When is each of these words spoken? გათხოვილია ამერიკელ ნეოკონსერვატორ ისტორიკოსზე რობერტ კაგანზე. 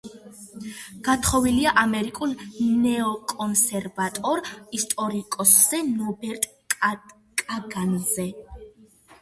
გათხოვილია 1.07 1.73
ამერიკელ 1.81 2.33
ნეოკონსერვატორ 2.85 4.41
ისტორიკოსზე 4.79 5.83
რობერტ 6.01 6.49
კაგანზე. 7.45 8.31